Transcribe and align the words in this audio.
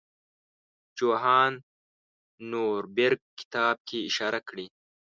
جوهان 0.97 1.53
نوربیرګ 2.51 3.19
کتاب 3.39 3.75
کې 3.87 3.97
اشاره 4.09 4.39
کړې. 4.47 4.65